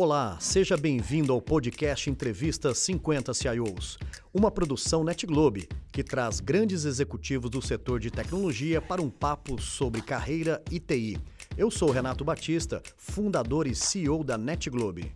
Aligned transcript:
Olá, 0.00 0.36
seja 0.38 0.76
bem-vindo 0.76 1.32
ao 1.32 1.42
podcast 1.42 2.08
Entrevista 2.08 2.72
50 2.72 3.34
CIOs, 3.34 3.98
uma 4.32 4.48
produção 4.48 5.02
NetGlobe 5.02 5.68
que 5.90 6.04
traz 6.04 6.38
grandes 6.38 6.84
executivos 6.84 7.50
do 7.50 7.60
setor 7.60 7.98
de 7.98 8.08
tecnologia 8.08 8.80
para 8.80 9.02
um 9.02 9.10
papo 9.10 9.60
sobre 9.60 10.00
carreira 10.00 10.62
e 10.70 10.78
TI. 10.78 11.18
Eu 11.56 11.68
sou 11.68 11.90
Renato 11.90 12.24
Batista, 12.24 12.80
fundador 12.96 13.66
e 13.66 13.74
CEO 13.74 14.22
da 14.22 14.38
NetGlobe. 14.38 15.12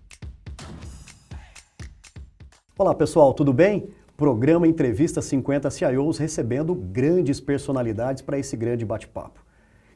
Olá 2.77 2.93
pessoal, 2.93 3.33
tudo 3.35 3.53
bem? 3.53 3.89
Programa 4.17 4.67
Entrevista 4.67 5.23
50 5.23 5.71
CIOs 5.71 6.19
recebendo 6.19 6.75
grandes 6.75 7.39
personalidades 7.39 8.21
para 8.21 8.37
esse 8.37 8.57
grande 8.57 8.85
bate-papo. 8.85 9.47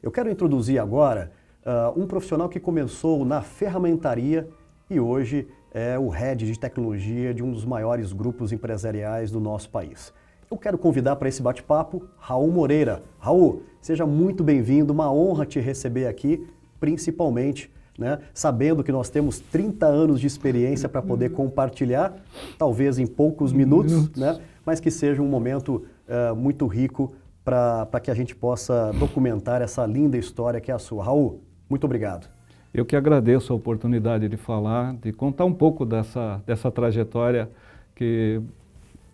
Eu 0.01 0.11
quero 0.11 0.31
introduzir 0.31 0.79
agora 0.79 1.33
uh, 1.65 2.01
um 2.01 2.07
profissional 2.07 2.47
que 2.47 2.57
começou 2.57 3.25
na 3.25 3.41
ferramentaria 3.41 4.47
e 4.89 4.99
hoje 4.99 5.47
é 5.71 5.99
o 5.99 6.07
head 6.07 6.45
de 6.45 6.57
tecnologia 6.57 7.33
de 7.33 7.43
um 7.43 7.51
dos 7.51 7.65
maiores 7.65 8.13
grupos 8.13 8.51
empresariais 8.51 9.29
do 9.29 9.39
nosso 9.39 9.69
país. 9.69 10.13
Eu 10.49 10.57
quero 10.57 10.77
convidar 10.77 11.17
para 11.17 11.27
esse 11.27 11.41
bate-papo 11.41 12.07
Raul 12.17 12.49
Moreira. 12.49 13.03
Raul, 13.19 13.63
seja 13.81 14.05
muito 14.05 14.43
bem-vindo, 14.43 14.93
uma 14.93 15.11
honra 15.11 15.45
te 15.45 15.59
receber 15.59 16.07
aqui, 16.07 16.47
principalmente 16.79 17.69
né, 17.97 18.19
sabendo 18.33 18.83
que 18.83 18.91
nós 18.91 19.09
temos 19.09 19.39
30 19.39 19.85
anos 19.85 20.21
de 20.21 20.27
experiência 20.27 20.87
para 20.87 21.01
poder 21.01 21.31
compartilhar, 21.31 22.15
talvez 22.57 22.97
em 22.97 23.05
poucos 23.05 23.51
minutos, 23.51 23.91
minutos. 23.91 24.21
Né, 24.21 24.39
mas 24.65 24.79
que 24.79 24.91
seja 24.91 25.21
um 25.21 25.27
momento 25.27 25.83
uh, 26.07 26.35
muito 26.35 26.65
rico 26.65 27.13
para 27.43 27.99
que 28.01 28.11
a 28.11 28.13
gente 28.13 28.35
possa 28.35 28.91
documentar 28.93 29.61
essa 29.61 29.85
linda 29.85 30.17
história 30.17 30.61
que 30.61 30.71
é 30.71 30.73
a 30.73 30.79
sua. 30.79 31.03
Raul, 31.03 31.41
muito 31.69 31.85
obrigado. 31.85 32.36
Eu 32.77 32.85
que 32.85 32.95
agradeço 32.95 33.51
a 33.51 33.55
oportunidade 33.55 34.29
de 34.29 34.37
falar, 34.37 34.93
de 34.97 35.11
contar 35.11 35.45
um 35.45 35.53
pouco 35.53 35.83
dessa, 35.83 36.39
dessa 36.45 36.69
trajetória 36.69 37.49
que 37.95 38.39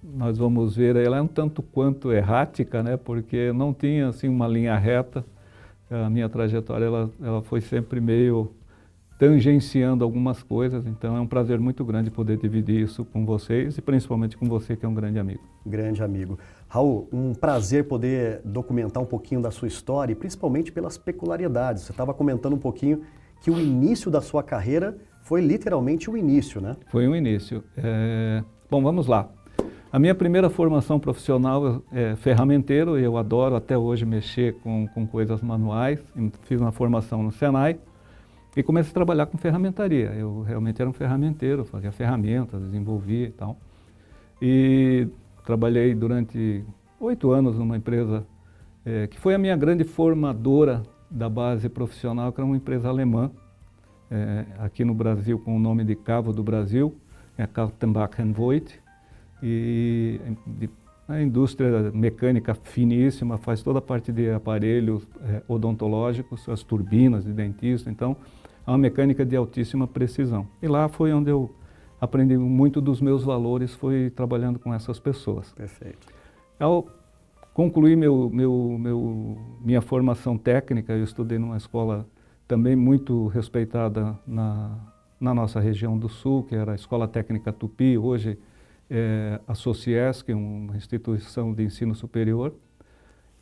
nós 0.03 0.37
vamos 0.37 0.75
ver, 0.75 0.97
ela 0.97 1.15
é 1.15 1.21
um 1.21 1.27
tanto 1.27 1.61
quanto 1.61 2.11
errática, 2.11 2.83
né? 2.83 2.97
porque 2.97 3.53
não 3.53 3.73
tinha 3.73 4.09
assim, 4.09 4.27
uma 4.27 4.49
linha 4.49 4.77
reta. 4.77 5.23
A 5.89 6.09
minha 6.09 6.27
trajetória 6.27 6.83
ela, 6.83 7.09
ela 7.21 7.41
foi 7.41 7.61
sempre 7.61 8.01
meio 8.01 8.51
tangenciando 9.17 10.03
algumas 10.03 10.43
coisas, 10.43 10.85
então 10.85 11.15
é 11.15 11.21
um 11.21 11.27
prazer 11.27 11.57
muito 11.57 11.85
grande 11.85 12.11
poder 12.11 12.35
dividir 12.35 12.81
isso 12.81 13.05
com 13.05 13.25
vocês 13.25 13.77
e 13.77 13.81
principalmente 13.81 14.35
com 14.35 14.45
você 14.45 14.75
que 14.75 14.85
é 14.85 14.89
um 14.89 14.93
grande 14.93 15.19
amigo. 15.19 15.39
Grande 15.65 16.03
amigo. 16.03 16.37
Raul, 16.67 17.07
um 17.13 17.33
prazer 17.33 17.85
poder 17.85 18.41
documentar 18.43 19.01
um 19.01 19.05
pouquinho 19.05 19.41
da 19.41 19.51
sua 19.51 19.69
história 19.69 20.11
e 20.11 20.15
principalmente 20.15 20.69
pelas 20.69 20.97
peculiaridades. 20.97 21.83
Você 21.83 21.93
estava 21.93 22.13
comentando 22.13 22.55
um 22.55 22.59
pouquinho 22.59 23.03
que 23.43 23.51
o 23.51 23.59
início 23.59 24.09
da 24.09 24.21
sua 24.21 24.41
carreira 24.41 24.97
foi 25.21 25.41
literalmente 25.41 26.09
o 26.09 26.15
início, 26.15 26.61
né? 26.61 26.77
Foi 26.89 27.05
um 27.07 27.15
início. 27.15 27.61
É... 27.75 28.41
Bom, 28.71 28.81
vamos 28.81 29.05
lá. 29.05 29.29
A 29.91 29.99
minha 29.99 30.15
primeira 30.15 30.49
formação 30.49 30.97
profissional 30.97 31.83
é 31.91 32.15
ferramenteiro, 32.15 32.97
eu 32.97 33.17
adoro 33.17 33.55
até 33.55 33.77
hoje 33.77 34.05
mexer 34.05 34.55
com, 34.61 34.87
com 34.87 35.05
coisas 35.05 35.41
manuais. 35.41 35.99
Fiz 36.43 36.59
uma 36.59 36.71
formação 36.71 37.21
no 37.21 37.33
Senai 37.33 37.77
e 38.55 38.63
comecei 38.63 38.91
a 38.91 38.93
trabalhar 38.93 39.25
com 39.25 39.37
ferramentaria. 39.37 40.13
Eu 40.17 40.41
realmente 40.41 40.81
era 40.81 40.89
um 40.89 40.93
ferramenteiro, 40.93 41.65
fazia 41.65 41.91
ferramentas, 41.91 42.61
desenvolvia 42.61 43.27
e 43.27 43.31
tal. 43.31 43.57
E 44.41 45.07
trabalhei 45.45 45.93
durante 45.93 46.63
oito 46.97 47.31
anos 47.31 47.59
numa 47.59 47.75
empresa 47.75 48.25
é, 48.85 49.05
que 49.07 49.19
foi 49.19 49.35
a 49.35 49.37
minha 49.37 49.55
grande 49.57 49.83
formadora 49.83 50.81
da 51.13 51.29
base 51.29 51.69
profissional, 51.69 52.31
que 52.33 52.41
era 52.41 52.45
uma 52.45 52.57
empresa 52.57 52.89
alemã, 52.89 53.29
é, 54.09 54.45
aqui 54.57 54.83
no 54.83 54.95
Brasil 54.95 55.37
com 55.37 55.55
o 55.55 55.59
nome 55.59 55.83
de 55.83 55.95
Cavo 55.95 56.33
do 56.33 56.41
Brasil, 56.41 56.95
é 57.37 57.43
a 57.43 57.47
Kaltenbach 57.47 58.15
Voigt, 58.33 58.81
e 59.41 60.19
de, 60.45 60.69
a 61.07 61.21
indústria 61.21 61.91
mecânica 61.93 62.55
finíssima, 62.55 63.37
faz 63.37 63.61
toda 63.61 63.77
a 63.77 63.81
parte 63.81 64.11
de 64.11 64.31
aparelhos 64.31 65.07
é, 65.21 65.43
odontológicos, 65.47 66.49
as 66.49 66.63
turbinas 66.63 67.23
de 67.23 67.31
dentista, 67.31 67.91
então 67.91 68.17
é 68.65 68.71
uma 68.71 68.77
mecânica 68.77 69.23
de 69.23 69.35
altíssima 69.35 69.85
precisão. 69.85 70.47
E 70.61 70.67
lá 70.67 70.89
foi 70.89 71.13
onde 71.13 71.29
eu 71.29 71.53
aprendi 72.01 72.37
muito 72.37 72.81
dos 72.81 72.99
meus 72.99 73.23
valores, 73.23 73.75
foi 73.75 74.09
trabalhando 74.09 74.57
com 74.57 74.73
essas 74.73 74.99
pessoas. 74.99 75.51
Perfeito. 75.51 76.07
Ao 76.59 76.87
concluí 77.53 77.95
meu, 77.95 78.29
meu, 78.29 78.77
meu, 78.79 79.37
minha 79.61 79.81
formação 79.81 80.37
técnica, 80.37 80.93
eu 80.93 81.03
estudei 81.03 81.37
numa 81.37 81.57
escola 81.57 82.07
também 82.47 82.75
muito 82.75 83.27
respeitada 83.27 84.17
na, 84.27 84.77
na 85.19 85.33
nossa 85.33 85.59
região 85.59 85.97
do 85.97 86.09
Sul, 86.09 86.43
que 86.43 86.55
era 86.55 86.73
a 86.73 86.75
Escola 86.75 87.07
Técnica 87.07 87.53
Tupi, 87.53 87.97
hoje 87.97 88.37
é 88.89 89.39
a 89.47 89.55
Sociesc, 89.55 90.31
uma 90.33 90.75
instituição 90.75 91.53
de 91.53 91.63
ensino 91.63 91.95
superior. 91.95 92.53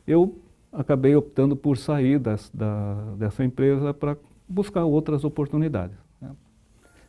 Eu 0.06 0.38
acabei 0.72 1.16
optando 1.16 1.56
por 1.56 1.78
sair 1.78 2.20
das, 2.20 2.50
da, 2.54 2.94
dessa 3.18 3.44
empresa 3.44 3.94
para 3.94 4.16
buscar 4.48 4.86
outras 4.86 5.24
oportunidades. 5.24 5.98
Né? 6.22 6.30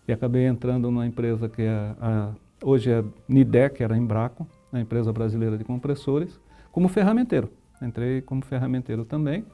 E 0.09 0.13
acabei 0.13 0.47
entrando 0.47 0.91
numa 0.91 1.07
empresa 1.07 1.49
que 1.49 1.63
é 1.63 1.95
a, 2.01 2.33
hoje 2.65 2.91
é 2.91 3.05
Nidec, 3.29 3.83
era 3.83 3.97
Embraco, 3.97 4.47
a 4.73 4.81
empresa 4.81 5.13
brasileira 5.13 5.59
de 5.59 5.65
compressores, 5.65 6.41
como 6.73 6.89
ferramenteiro. 6.89 7.51
Entrei 7.81 8.23
como 8.23 8.43
ferramenteiro 8.43 9.05
também, 9.05 9.45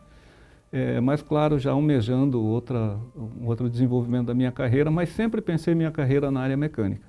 é, 0.72 1.00
mas 1.00 1.20
claro, 1.20 1.58
já 1.58 1.72
almejando 1.72 2.42
outra, 2.42 2.96
um 3.16 3.46
outro 3.46 3.68
desenvolvimento 3.68 4.26
da 4.26 4.34
minha 4.34 4.52
carreira, 4.52 4.90
mas 4.90 5.08
sempre 5.10 5.40
pensei 5.40 5.74
minha 5.74 5.90
carreira 5.90 6.30
na 6.30 6.40
área 6.40 6.56
mecânica. 6.56 7.06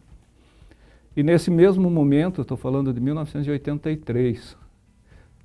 E 1.16 1.22
nesse 1.22 1.52
mesmo 1.52 1.90
momento, 1.90 2.42
estou 2.42 2.58
falando 2.58 2.94
de 2.94 3.00
1983, 3.00 4.58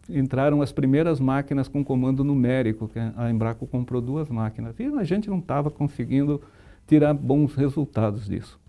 entraram 0.08 0.62
as 0.62 0.70
primeiras 0.70 1.18
máquinas 1.18 1.66
com 1.66 1.84
comando 1.84 2.22
numérico, 2.22 2.88
que 2.88 2.98
a 2.98 3.30
Embraco 3.30 3.66
comprou 3.66 4.00
duas 4.00 4.28
máquinas, 4.28 4.78
e 4.78 4.84
a 4.84 5.04
gente 5.04 5.28
não 5.28 5.38
estava 5.38 5.70
conseguindo 5.70 6.40
tirar 6.86 7.12
bons 7.12 7.54
resultados 7.54 8.26
disso 8.26 8.63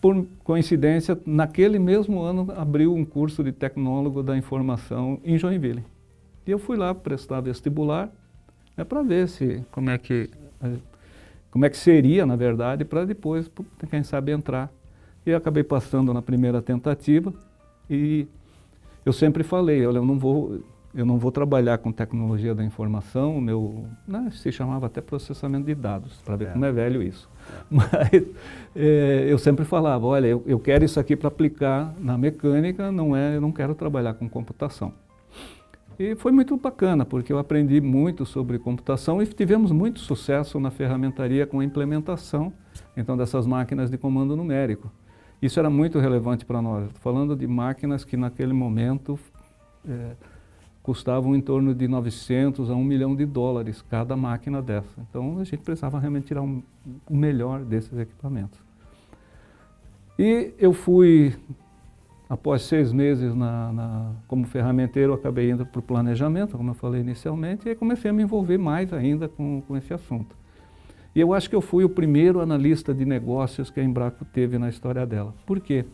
por 0.00 0.26
coincidência, 0.44 1.18
naquele 1.26 1.78
mesmo 1.78 2.20
ano 2.22 2.52
abriu 2.56 2.94
um 2.94 3.04
curso 3.04 3.42
de 3.42 3.52
tecnólogo 3.52 4.22
da 4.22 4.36
informação 4.36 5.20
em 5.24 5.38
Joinville. 5.38 5.84
E 6.46 6.50
eu 6.50 6.58
fui 6.58 6.76
lá 6.76 6.94
prestar 6.94 7.40
vestibular 7.40 8.10
né, 8.76 8.84
para 8.84 9.02
ver 9.02 9.28
se 9.28 9.62
como 9.70 9.90
é 9.90 9.98
que 9.98 10.30
eh, 10.62 10.76
como 11.52 11.66
é 11.66 11.70
que 11.70 11.76
seria, 11.76 12.24
na 12.24 12.34
verdade, 12.34 12.82
para 12.82 13.04
depois, 13.04 13.50
quem 13.90 14.02
sabe, 14.02 14.32
entrar. 14.32 14.72
E 15.24 15.34
acabei 15.34 15.62
passando 15.62 16.12
na 16.12 16.22
primeira 16.22 16.62
tentativa 16.62 17.32
e 17.90 18.26
eu 19.04 19.12
sempre 19.12 19.42
falei, 19.42 19.84
olha, 19.86 19.98
eu 19.98 20.04
não 20.04 20.18
vou, 20.18 20.60
eu 20.94 21.06
não 21.06 21.18
vou 21.18 21.32
trabalhar 21.32 21.78
com 21.78 21.90
tecnologia 21.90 22.54
da 22.54 22.62
informação, 22.62 23.40
meu, 23.40 23.86
né, 24.06 24.28
se 24.32 24.52
chamava 24.52 24.86
até 24.86 25.00
processamento 25.00 25.66
de 25.66 25.74
dados, 25.74 26.20
para 26.24 26.36
ver 26.36 26.48
é. 26.48 26.50
como 26.52 26.64
é 26.64 26.72
velho 26.72 27.02
isso. 27.02 27.28
Mas 27.70 28.12
é, 28.76 29.26
eu 29.28 29.38
sempre 29.38 29.64
falava, 29.64 30.06
olha, 30.06 30.26
eu, 30.26 30.42
eu 30.46 30.58
quero 30.58 30.84
isso 30.84 31.00
aqui 31.00 31.16
para 31.16 31.28
aplicar 31.28 31.94
na 31.98 32.18
mecânica, 32.18 32.92
não 32.92 33.16
é, 33.16 33.36
eu 33.36 33.40
não 33.40 33.52
quero 33.52 33.74
trabalhar 33.74 34.14
com 34.14 34.28
computação. 34.28 34.92
E 35.98 36.14
foi 36.14 36.32
muito 36.32 36.56
bacana, 36.56 37.04
porque 37.04 37.32
eu 37.32 37.38
aprendi 37.38 37.80
muito 37.80 38.26
sobre 38.26 38.58
computação 38.58 39.22
e 39.22 39.26
tivemos 39.26 39.70
muito 39.70 40.00
sucesso 40.00 40.58
na 40.58 40.70
ferramentaria 40.70 41.46
com 41.46 41.60
a 41.60 41.64
implementação, 41.64 42.52
então, 42.96 43.16
dessas 43.16 43.46
máquinas 43.46 43.90
de 43.90 43.96
comando 43.96 44.36
numérico. 44.36 44.90
Isso 45.40 45.58
era 45.58 45.68
muito 45.68 45.98
relevante 45.98 46.44
para 46.44 46.62
nós, 46.62 46.90
falando 47.00 47.34
de 47.34 47.46
máquinas 47.46 48.04
que 48.04 48.16
naquele 48.16 48.52
momento 48.52 49.18
é, 49.88 50.12
custavam 50.82 51.36
em 51.36 51.40
torno 51.40 51.74
de 51.74 51.86
900 51.86 52.68
a 52.70 52.74
1 52.74 52.84
milhão 52.84 53.14
de 53.14 53.24
dólares 53.24 53.80
cada 53.82 54.16
máquina 54.16 54.60
dessa. 54.60 55.00
Então 55.08 55.38
a 55.38 55.44
gente 55.44 55.58
precisava 55.58 55.98
realmente 55.98 56.26
tirar 56.26 56.42
um, 56.42 56.62
o 57.08 57.16
melhor 57.16 57.60
desses 57.60 57.96
equipamentos. 57.96 58.58
E 60.18 60.52
eu 60.58 60.72
fui, 60.72 61.34
após 62.28 62.62
seis 62.62 62.92
meses 62.92 63.34
na, 63.34 63.72
na, 63.72 64.12
como 64.26 64.44
ferramenteiro, 64.44 65.12
acabei 65.12 65.50
indo 65.50 65.64
para 65.64 65.78
o 65.78 65.82
planejamento, 65.82 66.56
como 66.56 66.70
eu 66.70 66.74
falei 66.74 67.00
inicialmente, 67.00 67.68
e 67.68 67.74
comecei 67.74 68.10
a 68.10 68.14
me 68.14 68.22
envolver 68.22 68.58
mais 68.58 68.92
ainda 68.92 69.28
com, 69.28 69.62
com 69.62 69.76
esse 69.76 69.94
assunto. 69.94 70.36
E 71.14 71.20
eu 71.20 71.32
acho 71.32 71.48
que 71.48 71.54
eu 71.54 71.60
fui 71.60 71.84
o 71.84 71.88
primeiro 71.88 72.40
analista 72.40 72.92
de 72.92 73.04
negócios 73.04 73.70
que 73.70 73.78
a 73.78 73.84
Embraco 73.84 74.24
teve 74.24 74.58
na 74.58 74.68
história 74.68 75.06
dela. 75.06 75.34
Por 75.46 75.60
quê? 75.60 75.84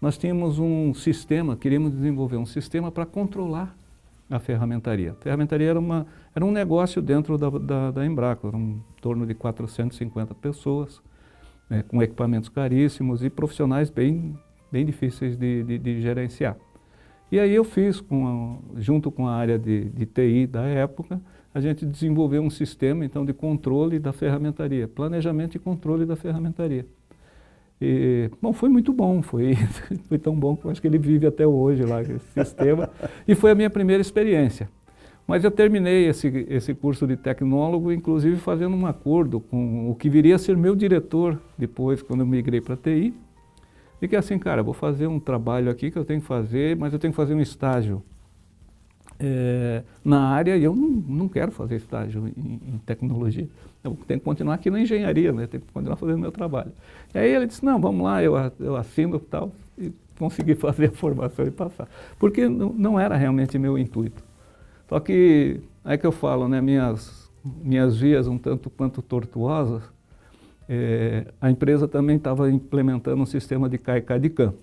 Nós 0.00 0.16
tínhamos 0.16 0.58
um 0.58 0.94
sistema, 0.94 1.56
queríamos 1.56 1.92
desenvolver 1.92 2.36
um 2.36 2.46
sistema 2.46 2.90
para 2.90 3.04
controlar 3.04 3.76
a 4.32 4.38
ferramentaria. 4.38 5.12
A 5.12 5.14
ferramentaria 5.14 5.68
era, 5.68 5.78
uma, 5.78 6.06
era 6.34 6.44
um 6.44 6.50
negócio 6.50 7.02
dentro 7.02 7.36
da, 7.36 7.50
da, 7.50 7.90
da 7.90 8.06
Embraco, 8.06 8.48
eram 8.48 8.60
em 8.60 8.82
torno 9.00 9.26
de 9.26 9.34
450 9.34 10.34
pessoas, 10.34 11.02
né, 11.68 11.84
com 11.86 12.02
equipamentos 12.02 12.48
caríssimos 12.48 13.22
e 13.22 13.28
profissionais 13.28 13.90
bem, 13.90 14.36
bem 14.70 14.86
difíceis 14.86 15.36
de, 15.36 15.62
de, 15.62 15.78
de 15.78 16.00
gerenciar. 16.00 16.56
E 17.30 17.38
aí 17.38 17.54
eu 17.54 17.64
fiz, 17.64 18.00
com 18.00 18.26
a, 18.74 18.80
junto 18.80 19.10
com 19.10 19.28
a 19.28 19.34
área 19.34 19.58
de, 19.58 19.84
de 19.90 20.06
TI 20.06 20.46
da 20.46 20.62
época, 20.62 21.20
a 21.54 21.60
gente 21.60 21.84
desenvolveu 21.84 22.42
um 22.42 22.50
sistema 22.50 23.04
então 23.04 23.26
de 23.26 23.34
controle 23.34 23.98
da 23.98 24.12
ferramentaria, 24.12 24.88
planejamento 24.88 25.56
e 25.56 25.58
controle 25.58 26.06
da 26.06 26.16
ferramentaria. 26.16 26.86
E, 27.84 28.30
bom, 28.40 28.52
foi 28.52 28.68
muito 28.68 28.92
bom, 28.92 29.20
foi, 29.22 29.56
foi 30.08 30.16
tão 30.16 30.36
bom 30.36 30.54
que 30.54 30.64
eu 30.64 30.70
acho 30.70 30.80
que 30.80 30.86
ele 30.86 30.98
vive 30.98 31.26
até 31.26 31.44
hoje 31.44 31.82
lá, 31.82 32.00
esse 32.00 32.20
sistema. 32.32 32.88
e 33.26 33.34
foi 33.34 33.50
a 33.50 33.56
minha 33.56 33.68
primeira 33.68 34.00
experiência. 34.00 34.70
Mas 35.26 35.42
eu 35.42 35.50
terminei 35.50 36.06
esse, 36.06 36.46
esse 36.48 36.74
curso 36.74 37.08
de 37.08 37.16
tecnólogo, 37.16 37.90
inclusive 37.90 38.36
fazendo 38.36 38.76
um 38.76 38.86
acordo 38.86 39.40
com 39.40 39.90
o 39.90 39.96
que 39.96 40.08
viria 40.08 40.36
a 40.36 40.38
ser 40.38 40.56
meu 40.56 40.76
diretor 40.76 41.40
depois, 41.58 42.00
quando 42.02 42.20
eu 42.20 42.26
migrei 42.26 42.60
para 42.60 42.76
TI. 42.76 43.12
E 44.00 44.06
que 44.06 44.14
é 44.14 44.18
assim, 44.20 44.38
cara, 44.38 44.62
vou 44.62 44.74
fazer 44.74 45.08
um 45.08 45.18
trabalho 45.18 45.68
aqui 45.68 45.90
que 45.90 45.98
eu 45.98 46.04
tenho 46.04 46.20
que 46.20 46.26
fazer, 46.26 46.76
mas 46.76 46.92
eu 46.92 47.00
tenho 47.00 47.12
que 47.12 47.16
fazer 47.16 47.34
um 47.34 47.40
estágio 47.40 48.00
é, 49.22 49.82
na 50.04 50.28
área 50.28 50.56
e 50.56 50.64
eu 50.64 50.74
não, 50.74 50.88
não 50.88 51.28
quero 51.28 51.52
fazer 51.52 51.76
estágio 51.76 52.26
em, 52.26 52.60
em, 52.74 52.78
tecnologia. 52.84 53.48
Eu 53.84 53.96
tenho 54.06 54.18
que 54.18 54.24
continuar 54.24 54.54
aqui 54.54 54.68
na 54.68 54.80
engenharia, 54.80 55.32
né? 55.32 55.46
tenho 55.46 55.62
que 55.62 55.72
continuar 55.72 55.96
fazendo 55.96 56.18
meu 56.18 56.32
trabalho. 56.32 56.72
E 57.14 57.18
aí 57.18 57.32
ele 57.32 57.46
disse, 57.46 57.64
não, 57.64 57.80
vamos 57.80 58.04
lá, 58.04 58.22
eu, 58.22 58.34
eu 58.58 58.74
assino 58.74 59.20
tal, 59.20 59.52
e 59.78 59.92
consegui 60.18 60.56
fazer 60.56 60.86
a 60.86 60.92
formação 60.92 61.46
e 61.46 61.52
passar. 61.52 61.88
Porque 62.18 62.48
não, 62.48 62.70
não 62.70 62.98
era 62.98 63.16
realmente 63.16 63.56
meu 63.58 63.78
intuito. 63.78 64.24
Só 64.88 64.98
que, 64.98 65.60
é 65.84 65.96
que 65.96 66.06
eu 66.06 66.12
falo, 66.12 66.48
né, 66.48 66.60
minhas, 66.60 67.30
minhas 67.44 67.96
vias 67.96 68.26
um 68.26 68.36
tanto 68.36 68.68
quanto 68.70 69.00
tortuosas, 69.00 69.82
é, 70.68 71.26
a 71.40 71.50
empresa 71.50 71.86
também 71.86 72.16
estava 72.16 72.50
implementando 72.50 73.22
um 73.22 73.26
sistema 73.26 73.68
de 73.68 73.78
CAICA 73.78 74.18
de 74.18 74.30
CAM. 74.30 74.54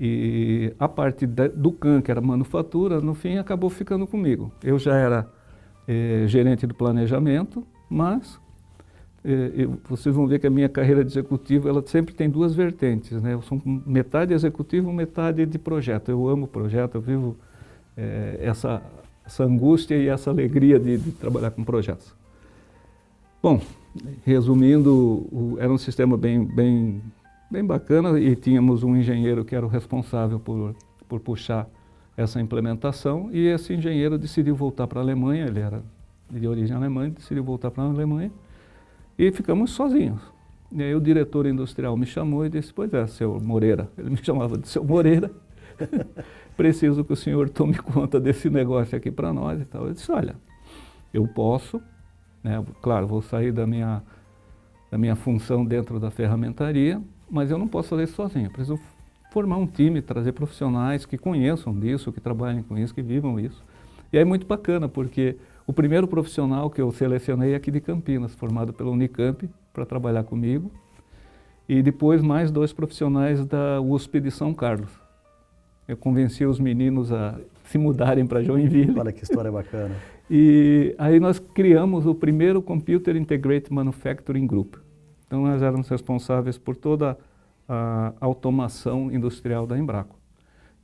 E 0.00 0.72
a 0.78 0.88
parte 0.88 1.26
do 1.26 1.72
CAM, 1.72 2.00
que 2.00 2.10
era 2.10 2.20
manufatura, 2.20 3.00
no 3.00 3.14
fim 3.14 3.36
acabou 3.36 3.68
ficando 3.68 4.06
comigo. 4.06 4.50
Eu 4.64 4.78
já 4.78 4.96
era 4.96 5.28
é, 5.86 6.24
gerente 6.26 6.66
do 6.66 6.74
planejamento, 6.74 7.66
mas 7.88 8.40
é, 9.22 9.52
eu, 9.54 9.78
vocês 9.86 10.14
vão 10.14 10.26
ver 10.26 10.38
que 10.38 10.46
a 10.46 10.50
minha 10.50 10.70
carreira 10.70 11.04
de 11.04 11.10
executivo 11.10 11.68
ela 11.68 11.82
sempre 11.86 12.14
tem 12.14 12.30
duas 12.30 12.54
vertentes. 12.54 13.20
Né? 13.22 13.34
Eu 13.34 13.42
sou 13.42 13.60
metade 13.64 14.32
executivo, 14.32 14.90
metade 14.90 15.44
de 15.44 15.58
projeto. 15.58 16.10
Eu 16.10 16.26
amo 16.28 16.48
projeto, 16.48 16.94
eu 16.94 17.02
vivo 17.02 17.36
é, 17.94 18.38
essa 18.40 18.82
essa 19.30 19.44
angústia 19.44 19.94
e 19.94 20.08
essa 20.08 20.30
alegria 20.30 20.78
de, 20.78 20.98
de 20.98 21.12
trabalhar 21.12 21.52
com 21.52 21.62
projetos. 21.62 22.12
Bom, 23.40 23.60
resumindo, 24.24 24.92
o, 24.92 25.56
era 25.58 25.72
um 25.72 25.78
sistema 25.78 26.16
bem, 26.16 26.44
bem, 26.44 27.00
bem 27.50 27.64
bacana 27.64 28.18
e 28.18 28.36
tínhamos 28.36 28.84
um 28.84 28.96
engenheiro 28.96 29.44
que 29.44 29.56
era 29.56 29.66
o 29.66 29.68
responsável 29.68 30.38
por, 30.38 30.74
por 31.08 31.18
puxar 31.20 31.68
essa 32.16 32.40
implementação 32.40 33.28
e 33.32 33.46
esse 33.48 33.74
engenheiro 33.74 34.16
decidiu 34.16 34.54
voltar 34.54 34.86
para 34.86 35.00
a 35.00 35.02
Alemanha, 35.02 35.46
ele 35.46 35.58
era 35.58 35.82
de 36.30 36.46
origem 36.46 36.76
alemã, 36.76 37.10
decidiu 37.10 37.42
voltar 37.42 37.70
para 37.72 37.82
a 37.82 37.86
Alemanha 37.86 38.30
e 39.18 39.32
ficamos 39.32 39.72
sozinhos. 39.72 40.20
E 40.70 40.80
aí 40.80 40.94
o 40.94 41.00
diretor 41.00 41.46
industrial 41.46 41.96
me 41.96 42.06
chamou 42.06 42.46
e 42.46 42.48
disse, 42.48 42.72
pois 42.72 42.94
é, 42.94 43.04
seu 43.08 43.40
Moreira, 43.40 43.90
ele 43.98 44.10
me 44.10 44.16
chamava 44.16 44.56
de 44.56 44.68
seu 44.68 44.84
Moreira, 44.84 45.30
preciso 46.56 47.04
que 47.04 47.12
o 47.12 47.16
senhor 47.16 47.48
tome 47.48 47.74
conta 47.74 48.20
desse 48.20 48.48
negócio 48.48 48.96
aqui 48.96 49.10
para 49.10 49.32
nós 49.32 49.60
e 49.60 49.64
tal. 49.64 49.86
Eu 49.86 49.92
disse, 49.92 50.12
olha, 50.12 50.36
eu 51.12 51.26
posso, 51.26 51.82
né, 52.44 52.64
claro, 52.80 53.08
vou 53.08 53.22
sair 53.22 53.50
da 53.50 53.66
minha, 53.66 54.02
da 54.88 54.96
minha 54.96 55.16
função 55.16 55.64
dentro 55.64 55.98
da 55.98 56.10
ferramentaria, 56.12 57.02
mas 57.30 57.50
eu 57.50 57.58
não 57.58 57.68
posso 57.68 57.90
fazer 57.90 58.04
isso 58.04 58.14
sozinho. 58.14 58.46
Eu 58.46 58.50
preciso 58.50 58.78
formar 59.32 59.56
um 59.56 59.66
time, 59.66 60.02
trazer 60.02 60.32
profissionais 60.32 61.06
que 61.06 61.16
conheçam 61.16 61.72
disso, 61.78 62.12
que 62.12 62.20
trabalhem 62.20 62.62
com 62.62 62.76
isso, 62.76 62.94
que 62.94 63.02
vivam 63.02 63.38
isso. 63.38 63.64
E 64.12 64.18
é 64.18 64.24
muito 64.24 64.46
bacana, 64.46 64.88
porque 64.88 65.36
o 65.66 65.72
primeiro 65.72 66.08
profissional 66.08 66.68
que 66.68 66.80
eu 66.80 66.90
selecionei 66.90 67.52
é 67.52 67.56
aqui 67.56 67.70
de 67.70 67.80
Campinas, 67.80 68.34
formado 68.34 68.72
pela 68.72 68.90
Unicamp, 68.90 69.48
para 69.72 69.86
trabalhar 69.86 70.24
comigo, 70.24 70.70
e 71.68 71.80
depois 71.80 72.20
mais 72.20 72.50
dois 72.50 72.72
profissionais 72.72 73.46
da 73.46 73.80
USP 73.80 74.18
de 74.18 74.30
São 74.30 74.52
Carlos 74.52 74.90
eu 75.90 75.96
convenci 75.96 76.44
os 76.44 76.60
meninos 76.60 77.12
a 77.12 77.36
se 77.64 77.76
mudarem 77.76 78.24
para 78.24 78.40
Joinville. 78.44 78.96
Olha 78.96 79.10
que 79.10 79.24
história 79.24 79.50
bacana. 79.50 79.96
e 80.30 80.94
aí 80.96 81.18
nós 81.18 81.40
criamos 81.40 82.06
o 82.06 82.14
primeiro 82.14 82.62
Computer 82.62 83.16
Integrated 83.16 83.72
Manufacturing 83.72 84.46
Group. 84.46 84.76
Então 85.30 85.42
nós 85.42 85.62
éramos 85.62 85.88
responsáveis 85.88 86.58
por 86.58 86.74
toda 86.74 87.16
a 87.68 88.12
automação 88.20 89.12
industrial 89.12 89.64
da 89.64 89.78
Embraco. 89.78 90.18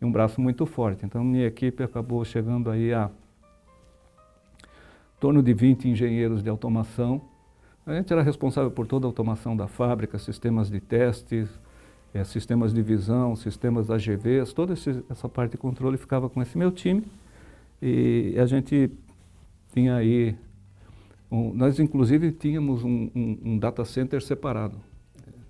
E 0.00 0.04
um 0.04 0.12
braço 0.12 0.40
muito 0.40 0.64
forte. 0.64 1.04
Então 1.04 1.24
minha 1.24 1.48
equipe 1.48 1.82
acabou 1.82 2.24
chegando 2.24 2.70
aí 2.70 2.94
a 2.94 3.10
torno 5.18 5.42
de 5.42 5.52
20 5.52 5.88
engenheiros 5.88 6.44
de 6.44 6.48
automação. 6.48 7.20
A 7.84 7.92
gente 7.94 8.12
era 8.12 8.22
responsável 8.22 8.70
por 8.70 8.86
toda 8.86 9.04
a 9.04 9.08
automação 9.08 9.56
da 9.56 9.66
fábrica, 9.66 10.16
sistemas 10.16 10.70
de 10.70 10.78
testes, 10.78 11.48
é, 12.14 12.22
sistemas 12.22 12.72
de 12.72 12.82
visão, 12.82 13.34
sistemas 13.34 13.90
AGVs, 13.90 14.52
toda 14.52 14.74
esse, 14.74 15.02
essa 15.10 15.28
parte 15.28 15.52
de 15.52 15.58
controle 15.58 15.96
ficava 15.96 16.30
com 16.30 16.40
esse 16.40 16.56
meu 16.56 16.70
time. 16.70 17.02
E 17.82 18.36
a 18.38 18.46
gente 18.46 18.92
tinha 19.74 19.96
aí, 19.96 20.36
um, 21.30 21.52
nós 21.52 21.78
inclusive 21.78 22.32
tínhamos 22.32 22.84
um, 22.84 23.10
um, 23.14 23.38
um, 23.44 23.58
data 23.58 23.84
center 23.84 24.22
separado. 24.22 24.76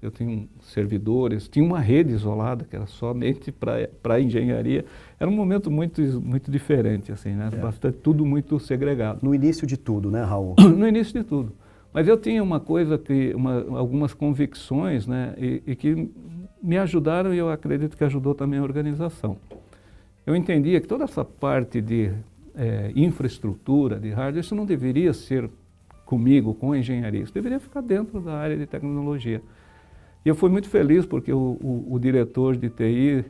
Eu 0.00 0.10
tinha 0.10 0.46
servidores, 0.60 1.48
tinha 1.48 1.64
uma 1.64 1.80
rede 1.80 2.12
isolada 2.12 2.64
que 2.64 2.76
era 2.76 2.86
somente 2.86 3.50
para 3.50 4.20
engenharia. 4.20 4.84
Era 5.18 5.28
um 5.28 5.34
momento 5.34 5.70
muito, 5.70 6.00
muito 6.20 6.50
diferente, 6.50 7.10
assim, 7.10 7.30
né? 7.30 7.50
É. 7.52 7.56
Bastante, 7.56 7.98
tudo 7.98 8.24
muito 8.24 8.60
segregado. 8.60 9.20
No 9.22 9.34
início 9.34 9.66
de 9.66 9.76
tudo, 9.76 10.10
né, 10.10 10.22
Raul? 10.22 10.54
no 10.60 10.86
início 10.86 11.12
de 11.12 11.24
tudo. 11.24 11.52
Mas 11.92 12.06
eu 12.06 12.16
tinha 12.18 12.42
uma 12.42 12.60
coisa 12.60 12.98
que, 12.98 13.32
uma, 13.34 13.78
algumas 13.78 14.12
convicções, 14.12 15.06
né, 15.06 15.34
e, 15.38 15.62
e, 15.66 15.74
que 15.74 16.10
me 16.62 16.76
ajudaram 16.76 17.32
e 17.32 17.38
eu 17.38 17.48
acredito 17.48 17.96
que 17.96 18.04
ajudou 18.04 18.34
também 18.34 18.58
a 18.58 18.62
organização. 18.62 19.38
Eu 20.26 20.36
entendia 20.36 20.78
que 20.80 20.86
toda 20.86 21.04
essa 21.04 21.24
parte 21.24 21.80
de 21.80 22.12
é, 22.54 22.92
infraestrutura, 22.94 23.98
de 23.98 24.10
hardware, 24.10 24.40
isso 24.40 24.54
não 24.54 24.66
deveria 24.66 25.12
ser 25.12 25.48
comigo, 26.06 26.54
com 26.54 26.72
a 26.72 26.78
engenharia, 26.78 27.22
isso 27.22 27.34
deveria 27.34 27.60
ficar 27.60 27.82
dentro 27.82 28.20
da 28.20 28.38
área 28.38 28.56
de 28.56 28.64
tecnologia. 28.64 29.42
E 30.24 30.28
eu 30.28 30.34
fui 30.34 30.48
muito 30.48 30.68
feliz 30.68 31.04
porque 31.04 31.32
o, 31.32 31.58
o, 31.60 31.94
o 31.94 31.98
diretor 31.98 32.56
de 32.56 32.70
TI, 32.70 33.24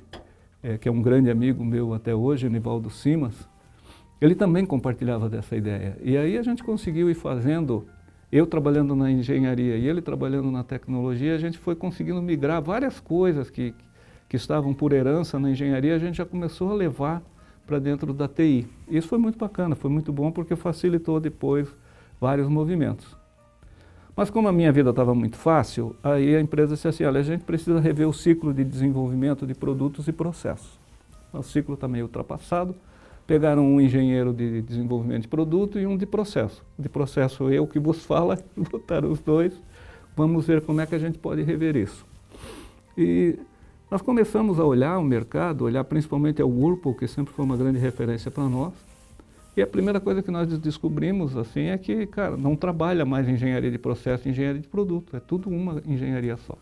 é, 0.62 0.78
que 0.78 0.88
é 0.88 0.92
um 0.92 1.02
grande 1.02 1.30
amigo 1.30 1.64
meu 1.64 1.92
até 1.94 2.14
hoje, 2.14 2.48
Nivaldo 2.48 2.90
Simas, 2.90 3.48
ele 4.20 4.34
também 4.34 4.64
compartilhava 4.64 5.28
dessa 5.28 5.56
ideia. 5.56 5.96
E 6.02 6.16
aí 6.16 6.38
a 6.38 6.42
gente 6.42 6.62
conseguiu 6.62 7.10
ir 7.10 7.14
fazendo 7.14 7.86
eu 8.30 8.46
trabalhando 8.46 8.94
na 8.94 9.10
engenharia 9.10 9.76
e 9.76 9.86
ele 9.86 10.02
trabalhando 10.02 10.50
na 10.50 10.64
tecnologia, 10.64 11.34
a 11.34 11.38
gente 11.38 11.58
foi 11.58 11.74
conseguindo 11.76 12.20
migrar 12.20 12.60
várias 12.60 12.98
coisas 12.98 13.48
que, 13.48 13.74
que 14.28 14.36
estavam 14.36 14.74
por 14.74 14.92
herança 14.92 15.38
na 15.38 15.50
engenharia, 15.50 15.94
a 15.94 15.98
gente 15.98 16.16
já 16.16 16.26
começou 16.26 16.72
a 16.72 16.74
levar 16.74 17.22
para 17.66 17.78
dentro 17.78 18.12
da 18.12 18.28
TI. 18.28 18.66
Isso 18.88 19.08
foi 19.08 19.18
muito 19.18 19.38
bacana, 19.38 19.74
foi 19.74 19.90
muito 19.90 20.12
bom 20.12 20.30
porque 20.32 20.56
facilitou 20.56 21.20
depois 21.20 21.68
vários 22.20 22.48
movimentos. 22.48 23.16
Mas 24.16 24.30
como 24.30 24.48
a 24.48 24.52
minha 24.52 24.72
vida 24.72 24.90
estava 24.90 25.14
muito 25.14 25.36
fácil, 25.36 25.94
aí 26.02 26.34
a 26.34 26.40
empresa 26.40 26.74
disse 26.74 26.88
assim, 26.88 27.04
olha, 27.04 27.20
a 27.20 27.22
gente 27.22 27.44
precisa 27.44 27.78
rever 27.78 28.08
o 28.08 28.12
ciclo 28.14 28.54
de 28.54 28.64
desenvolvimento 28.64 29.46
de 29.46 29.54
produtos 29.54 30.08
e 30.08 30.12
processos. 30.12 30.78
O 31.32 31.42
ciclo 31.42 31.74
está 31.74 31.86
meio 31.86 32.06
ultrapassado, 32.06 32.74
pegaram 33.26 33.62
um 33.66 33.78
engenheiro 33.78 34.32
de 34.32 34.62
desenvolvimento 34.62 35.22
de 35.22 35.28
produto 35.28 35.78
e 35.78 35.86
um 35.86 35.98
de 35.98 36.06
processo. 36.06 36.64
De 36.78 36.88
processo 36.88 37.50
eu 37.50 37.66
que 37.66 37.78
vos 37.78 38.04
fala, 38.04 38.38
botaram 38.56 39.10
os 39.10 39.20
dois, 39.20 39.52
vamos 40.16 40.46
ver 40.46 40.62
como 40.62 40.80
é 40.80 40.86
que 40.86 40.94
a 40.94 40.98
gente 40.98 41.18
pode 41.18 41.42
rever 41.42 41.76
isso. 41.76 42.06
E 42.96 43.38
nós 43.90 44.00
começamos 44.00 44.58
a 44.58 44.64
olhar 44.64 44.98
o 44.98 45.04
mercado, 45.04 45.64
olhar 45.64 45.84
principalmente 45.84 46.40
ao 46.40 46.48
Whirlpool, 46.48 46.94
que 46.94 47.06
sempre 47.06 47.34
foi 47.34 47.44
uma 47.44 47.56
grande 47.56 47.78
referência 47.78 48.30
para 48.30 48.48
nós. 48.48 48.72
E 49.56 49.62
a 49.62 49.66
primeira 49.66 49.98
coisa 49.98 50.22
que 50.22 50.30
nós 50.30 50.46
descobrimos 50.58 51.36
assim 51.36 51.66
é 51.66 51.78
que, 51.78 52.06
cara, 52.06 52.36
não 52.36 52.54
trabalha 52.54 53.04
mais 53.06 53.28
engenharia 53.28 53.70
de 53.70 53.78
processo 53.78 54.28
e 54.28 54.30
engenharia 54.30 54.60
de 54.60 54.68
produto, 54.68 55.16
é 55.16 55.20
tudo 55.20 55.48
uma 55.48 55.80
engenharia 55.86 56.36
só. 56.36 56.56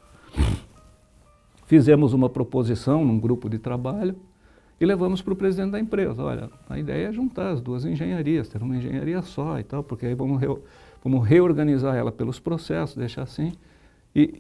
Fizemos 1.67 2.13
uma 2.13 2.29
proposição 2.29 3.05
num 3.05 3.19
grupo 3.19 3.49
de 3.49 3.59
trabalho, 3.59 4.15
e 4.81 4.87
levamos 4.87 5.23
para 5.23 5.33
o 5.33 5.37
presidente 5.37 5.71
da 5.71 5.81
empresa. 5.81 6.23
Olha, 6.23 6.51
a 6.69 6.79
ideia 6.79 7.09
é 7.09 7.13
juntar 7.13 7.51
as 7.51 7.61
duas 7.61 7.85
engenharias, 7.85 8.49
ter 8.49 8.63
uma 8.63 8.77
engenharia 8.77 9.23
só 9.23 9.59
e 9.59 9.63
tal, 9.63 9.83
porque 9.83 10.07
aí 10.07 10.15
vamos, 10.15 10.41
re, 10.41 10.49
vamos 11.03 11.27
reorganizar 11.27 11.95
ela 11.95 12.11
pelos 12.11 12.41
processos, 12.41 12.97
deixar 12.97 13.23
assim. 13.23 13.53
E 14.15 14.35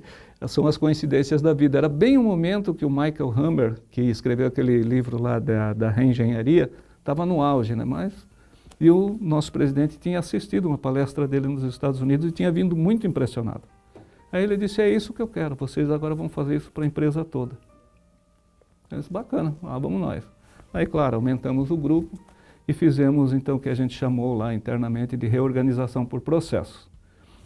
são 0.46 0.66
as 0.66 0.76
coincidências 0.76 1.42
da 1.42 1.52
vida. 1.52 1.76
Era 1.76 1.88
bem 1.88 2.16
o 2.16 2.22
momento 2.22 2.72
que 2.72 2.84
o 2.84 2.90
Michael 2.90 3.32
Hammer, 3.36 3.78
que 3.90 4.00
escreveu 4.02 4.46
aquele 4.46 4.80
livro 4.80 5.20
lá 5.20 5.38
da, 5.38 5.72
da 5.72 5.90
reengenharia, 5.90 6.70
estava 7.10 7.26
no 7.26 7.42
auge, 7.42 7.74
né? 7.74 7.84
Mas, 7.84 8.12
e 8.80 8.90
o 8.90 9.18
nosso 9.20 9.52
presidente 9.52 9.98
tinha 9.98 10.18
assistido 10.18 10.66
uma 10.66 10.78
palestra 10.78 11.26
dele 11.26 11.48
nos 11.48 11.64
Estados 11.64 12.00
Unidos 12.00 12.28
e 12.28 12.32
tinha 12.32 12.50
vindo 12.52 12.76
muito 12.76 13.06
impressionado. 13.06 13.62
Aí 14.32 14.44
ele 14.44 14.56
disse, 14.56 14.80
é 14.80 14.88
isso 14.88 15.12
que 15.12 15.20
eu 15.20 15.26
quero, 15.26 15.56
vocês 15.56 15.90
agora 15.90 16.14
vão 16.14 16.28
fazer 16.28 16.56
isso 16.56 16.70
para 16.70 16.84
a 16.84 16.86
empresa 16.86 17.24
toda. 17.24 17.58
Eu 18.90 18.98
disse, 18.98 19.12
bacana, 19.12 19.54
ah, 19.62 19.78
vamos 19.78 20.00
nós. 20.00 20.24
Aí, 20.72 20.86
claro, 20.86 21.16
aumentamos 21.16 21.70
o 21.70 21.76
grupo 21.76 22.16
e 22.66 22.72
fizemos 22.72 23.32
então 23.32 23.56
o 23.56 23.60
que 23.60 23.68
a 23.68 23.74
gente 23.74 23.96
chamou 23.96 24.36
lá 24.36 24.54
internamente 24.54 25.16
de 25.16 25.26
reorganização 25.26 26.06
por 26.06 26.20
processos. 26.20 26.88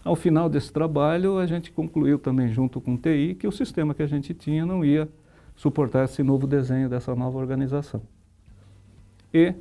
Ao 0.04 0.14
final 0.14 0.50
desse 0.50 0.70
trabalho, 0.70 1.38
a 1.38 1.46
gente 1.46 1.72
concluiu 1.72 2.18
também 2.18 2.48
junto 2.48 2.82
com 2.82 2.94
o 2.94 2.98
TI 2.98 3.34
que 3.34 3.46
o 3.46 3.52
sistema 3.52 3.94
que 3.94 4.02
a 4.02 4.06
gente 4.06 4.34
tinha 4.34 4.66
não 4.66 4.84
ia 4.84 5.08
suportar 5.56 6.04
esse 6.04 6.22
novo 6.22 6.46
desenho 6.46 6.90
dessa 6.90 7.14
nova 7.14 7.38
organização. 7.38 8.02
E 9.34 9.52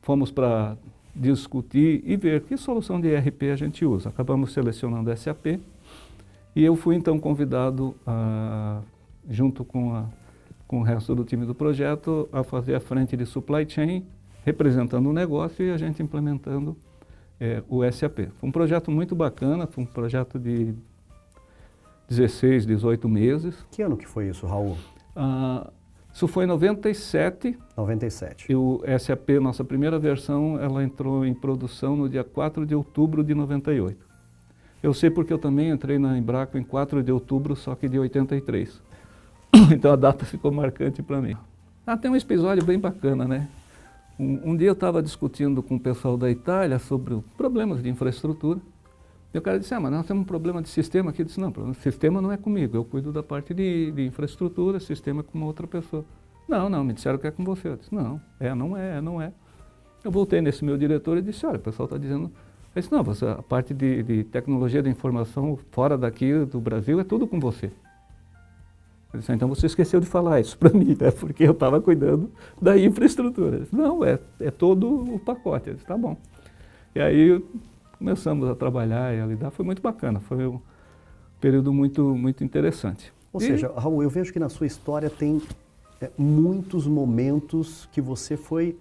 fomos 0.00 0.30
para 0.30 0.78
discutir 1.14 2.02
e 2.06 2.16
ver 2.16 2.40
que 2.44 2.56
solução 2.56 2.98
de 2.98 3.08
ERP 3.08 3.50
a 3.52 3.56
gente 3.56 3.84
usa. 3.84 4.08
Acabamos 4.08 4.52
selecionando 4.52 5.14
SAP 5.14 5.60
e 6.54 6.64
eu 6.64 6.74
fui 6.74 6.94
então 6.96 7.18
convidado, 7.18 7.94
a, 8.06 8.80
junto 9.28 9.66
com, 9.66 9.94
a, 9.94 10.06
com 10.66 10.80
o 10.80 10.82
resto 10.82 11.14
do 11.14 11.24
time 11.24 11.44
do 11.44 11.54
projeto, 11.54 12.26
a 12.32 12.42
fazer 12.42 12.74
a 12.74 12.80
frente 12.80 13.14
de 13.14 13.26
supply 13.26 13.68
chain, 13.68 14.06
representando 14.42 15.10
o 15.10 15.12
negócio 15.12 15.62
e 15.62 15.70
a 15.70 15.76
gente 15.76 16.02
implementando 16.02 16.74
é, 17.38 17.62
o 17.68 17.82
SAP. 17.92 18.30
Foi 18.38 18.48
um 18.48 18.52
projeto 18.52 18.90
muito 18.90 19.14
bacana, 19.14 19.66
foi 19.66 19.84
um 19.84 19.86
projeto 19.86 20.38
de 20.38 20.72
16, 22.08 22.64
18 22.64 23.06
meses. 23.06 23.54
Que 23.70 23.82
ano 23.82 23.96
que 23.96 24.06
foi 24.06 24.28
isso, 24.28 24.46
Raul? 24.46 24.78
Ah, 25.14 25.70
isso 26.16 26.26
foi 26.26 26.44
em 26.44 26.46
97. 26.46 27.58
97. 27.76 28.50
E 28.50 28.56
o 28.56 28.80
SAP, 28.98 29.38
nossa 29.38 29.62
primeira 29.62 29.98
versão, 29.98 30.58
ela 30.58 30.82
entrou 30.82 31.26
em 31.26 31.34
produção 31.34 31.94
no 31.94 32.08
dia 32.08 32.24
4 32.24 32.64
de 32.64 32.74
outubro 32.74 33.22
de 33.22 33.34
98. 33.34 34.02
Eu 34.82 34.94
sei 34.94 35.10
porque 35.10 35.30
eu 35.30 35.36
também 35.36 35.68
entrei 35.68 35.98
na 35.98 36.16
Embraco 36.16 36.56
em 36.56 36.62
4 36.62 37.02
de 37.02 37.12
outubro, 37.12 37.54
só 37.54 37.74
que 37.74 37.86
de 37.86 37.98
83. 37.98 38.80
então 39.70 39.92
a 39.92 39.96
data 39.96 40.24
ficou 40.24 40.50
marcante 40.50 41.02
para 41.02 41.20
mim. 41.20 41.36
Ah, 41.86 41.98
tem 41.98 42.10
um 42.10 42.16
episódio 42.16 42.64
bem 42.64 42.78
bacana, 42.78 43.28
né? 43.28 43.46
Um, 44.18 44.52
um 44.52 44.56
dia 44.56 44.68
eu 44.68 44.72
estava 44.72 45.02
discutindo 45.02 45.62
com 45.62 45.74
o 45.74 45.80
pessoal 45.80 46.16
da 46.16 46.30
Itália 46.30 46.78
sobre 46.78 47.22
problemas 47.36 47.82
de 47.82 47.90
infraestrutura. 47.90 48.58
E 49.36 49.38
o 49.38 49.42
cara 49.42 49.60
disse, 49.60 49.74
ah, 49.74 49.78
mas 49.78 49.92
nós 49.92 50.06
temos 50.06 50.22
um 50.22 50.24
problema 50.24 50.62
de 50.62 50.68
sistema 50.70 51.10
aqui. 51.10 51.20
Eu 51.20 51.26
disse, 51.26 51.38
não, 51.38 51.50
o 51.50 51.74
sistema 51.74 52.22
não 52.22 52.32
é 52.32 52.38
comigo, 52.38 52.74
eu 52.74 52.82
cuido 52.82 53.12
da 53.12 53.22
parte 53.22 53.52
de, 53.52 53.92
de 53.92 54.06
infraestrutura, 54.06 54.80
sistema 54.80 55.20
é 55.20 55.22
com 55.22 55.36
uma 55.36 55.46
outra 55.46 55.66
pessoa. 55.66 56.06
Não, 56.48 56.70
não, 56.70 56.82
me 56.82 56.94
disseram 56.94 57.18
que 57.18 57.26
é 57.26 57.30
com 57.30 57.44
você. 57.44 57.68
Eu 57.68 57.76
disse, 57.76 57.94
não, 57.94 58.18
é, 58.40 58.54
não 58.54 58.74
é, 58.74 58.98
não 58.98 59.20
é. 59.20 59.30
Eu 60.02 60.10
voltei 60.10 60.40
nesse 60.40 60.64
meu 60.64 60.78
diretor 60.78 61.18
e 61.18 61.20
disse, 61.20 61.44
olha, 61.44 61.56
o 61.58 61.60
pessoal 61.60 61.84
está 61.84 61.98
dizendo... 61.98 62.32
Eu 62.74 62.80
disse, 62.80 62.90
não, 62.90 63.02
você, 63.02 63.26
a 63.26 63.42
parte 63.42 63.74
de, 63.74 64.02
de 64.02 64.24
tecnologia 64.24 64.82
da 64.82 64.88
informação 64.88 65.58
fora 65.70 65.98
daqui 65.98 66.32
do 66.46 66.58
Brasil 66.58 66.98
é 66.98 67.04
tudo 67.04 67.26
com 67.26 67.38
você. 67.38 67.66
Eu 69.12 69.20
disse, 69.20 69.32
ah, 69.32 69.34
então 69.34 69.48
você 69.48 69.66
esqueceu 69.66 70.00
de 70.00 70.06
falar 70.06 70.40
isso 70.40 70.56
para 70.56 70.70
mim, 70.76 70.96
né? 70.98 71.10
porque 71.10 71.44
eu 71.44 71.52
estava 71.52 71.78
cuidando 71.78 72.32
da 72.60 72.78
infraestrutura. 72.78 73.60
Disse, 73.60 73.76
não, 73.76 74.02
é, 74.02 74.18
é 74.40 74.50
todo 74.50 75.14
o 75.14 75.18
pacote. 75.18 75.68
Eu 75.68 75.74
disse, 75.74 75.86
tá 75.86 75.98
bom. 75.98 76.16
E 76.94 77.00
aí 77.00 77.42
começamos 77.98 78.48
a 78.48 78.54
trabalhar 78.54 79.14
e 79.14 79.20
a 79.20 79.26
lidar, 79.26 79.50
foi 79.50 79.64
muito 79.64 79.82
bacana, 79.82 80.20
foi 80.20 80.46
um 80.46 80.60
período 81.40 81.72
muito, 81.72 82.14
muito 82.14 82.44
interessante. 82.44 83.12
Ou 83.32 83.40
e... 83.40 83.44
seja, 83.44 83.72
Raul, 83.76 84.02
eu 84.02 84.10
vejo 84.10 84.32
que 84.32 84.38
na 84.38 84.48
sua 84.48 84.66
história 84.66 85.10
tem 85.10 85.40
é, 86.00 86.10
muitos 86.16 86.86
momentos 86.86 87.88
que 87.92 88.00
você 88.00 88.36
foi 88.36 88.76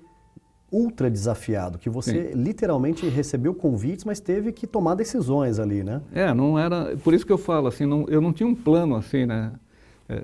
ultra 0.72 1.10
desafiado, 1.10 1.78
que 1.78 1.90
você 1.90 2.32
Sim. 2.32 2.42
literalmente 2.42 3.08
recebeu 3.08 3.54
convites, 3.54 4.04
mas 4.04 4.20
teve 4.20 4.52
que 4.52 4.68
tomar 4.68 4.96
decisões 4.96 5.60
ali, 5.60 5.84
né? 5.84 6.02
É, 6.12 6.34
não 6.34 6.60
era, 6.60 6.98
por 6.98 7.14
isso 7.14 7.26
que 7.26 7.32
eu 7.32 7.38
falo 7.38 7.68
assim, 7.68 7.86
não, 7.86 8.06
eu 8.10 8.20
não 8.20 8.34
tinha 8.34 8.48
um 8.48 8.56
plano 8.56 8.96
assim, 8.96 9.26
né? 9.26 9.54
É, 10.10 10.24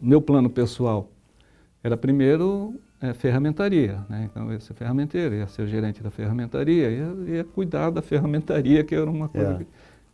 meu 0.00 0.20
plano 0.20 0.50
pessoal 0.50 1.08
era 1.82 1.96
primeiro 1.96 2.74
é, 3.00 3.12
ferramentaria, 3.12 4.00
né? 4.08 4.28
então 4.30 4.46
eu 4.46 4.52
ia 4.54 4.60
ser 4.60 4.74
ferramenteiro, 4.74 5.34
ia 5.34 5.46
ser 5.46 5.66
gerente 5.66 6.02
da 6.02 6.10
ferramentaria, 6.10 6.90
ia, 6.90 7.36
ia 7.36 7.44
cuidar 7.44 7.90
da 7.90 8.02
ferramentaria, 8.02 8.82
que 8.84 8.94
era 8.94 9.10
uma 9.10 9.28
coisa... 9.28 9.52
É. 9.52 9.56
Que, 9.58 9.66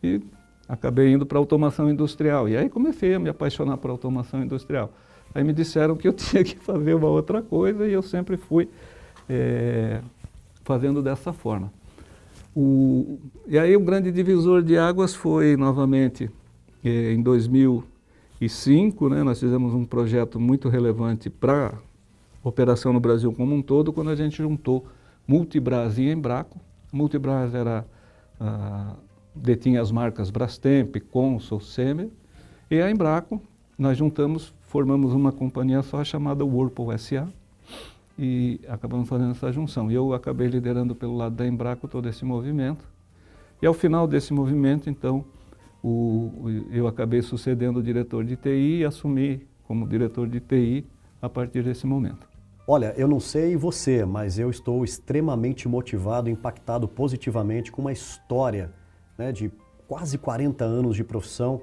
e 0.06 0.22
acabei 0.68 1.12
indo 1.12 1.24
para 1.26 1.38
automação 1.38 1.90
industrial, 1.90 2.48
e 2.48 2.56
aí 2.56 2.68
comecei 2.68 3.14
a 3.14 3.18
me 3.18 3.28
apaixonar 3.28 3.76
por 3.78 3.90
automação 3.90 4.42
industrial. 4.42 4.92
Aí 5.34 5.42
me 5.42 5.52
disseram 5.52 5.96
que 5.96 6.06
eu 6.06 6.12
tinha 6.14 6.44
que 6.44 6.56
fazer 6.56 6.94
uma 6.94 7.08
outra 7.08 7.42
coisa 7.42 7.86
e 7.86 7.92
eu 7.92 8.02
sempre 8.02 8.36
fui 8.36 8.68
é, 9.28 10.00
fazendo 10.62 11.02
dessa 11.02 11.32
forma. 11.32 11.72
O, 12.54 13.18
e 13.48 13.58
aí 13.58 13.76
o 13.76 13.80
grande 13.80 14.12
divisor 14.12 14.62
de 14.62 14.78
águas 14.78 15.12
foi 15.14 15.56
novamente 15.56 16.30
é, 16.84 17.12
em 17.12 17.20
2005, 17.20 19.08
né, 19.08 19.22
nós 19.24 19.40
fizemos 19.40 19.74
um 19.74 19.84
projeto 19.84 20.38
muito 20.38 20.68
relevante 20.68 21.28
para 21.28 21.74
operação 22.44 22.92
no 22.92 23.00
Brasil 23.00 23.32
como 23.32 23.54
um 23.54 23.62
todo, 23.62 23.92
quando 23.92 24.10
a 24.10 24.16
gente 24.16 24.36
juntou 24.36 24.86
Multibras 25.26 25.98
e 25.98 26.10
Embraco. 26.10 26.60
Multibras 26.92 27.54
era, 27.54 27.86
ah, 28.38 28.94
detinha 29.34 29.80
as 29.80 29.90
marcas 29.90 30.30
Brastemp, 30.30 30.96
Consul, 31.10 31.60
Semer, 31.60 32.08
e 32.70 32.80
a 32.80 32.90
Embraco 32.90 33.40
nós 33.76 33.98
juntamos, 33.98 34.54
formamos 34.60 35.12
uma 35.12 35.32
companhia 35.32 35.82
só 35.82 36.04
chamada 36.04 36.44
Whirlpool 36.44 36.96
SA, 36.96 37.28
e 38.16 38.60
acabamos 38.68 39.08
fazendo 39.08 39.32
essa 39.32 39.50
junção. 39.50 39.90
E 39.90 39.94
eu 39.94 40.12
acabei 40.12 40.46
liderando 40.46 40.94
pelo 40.94 41.16
lado 41.16 41.34
da 41.34 41.46
Embraco 41.46 41.88
todo 41.88 42.08
esse 42.08 42.24
movimento. 42.24 42.84
E 43.60 43.66
ao 43.66 43.74
final 43.74 44.06
desse 44.06 44.32
movimento, 44.32 44.88
então, 44.88 45.24
o, 45.82 46.30
eu 46.70 46.86
acabei 46.86 47.22
sucedendo 47.22 47.78
o 47.78 47.82
diretor 47.82 48.24
de 48.24 48.36
TI 48.36 48.78
e 48.78 48.84
assumi 48.84 49.46
como 49.64 49.88
diretor 49.88 50.28
de 50.28 50.38
TI 50.38 50.86
a 51.20 51.28
partir 51.28 51.62
desse 51.64 51.86
momento. 51.86 52.33
Olha, 52.66 52.94
eu 52.96 53.06
não 53.06 53.20
sei 53.20 53.56
você, 53.56 54.06
mas 54.06 54.38
eu 54.38 54.48
estou 54.48 54.82
extremamente 54.84 55.68
motivado, 55.68 56.30
impactado 56.30 56.88
positivamente 56.88 57.70
com 57.70 57.82
uma 57.82 57.92
história 57.92 58.72
né, 59.18 59.30
de 59.32 59.52
quase 59.86 60.16
40 60.16 60.64
anos 60.64 60.96
de 60.96 61.04
profissão 61.04 61.60